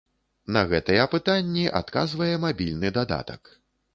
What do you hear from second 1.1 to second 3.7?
пытанні адказвае мабільны дадатак.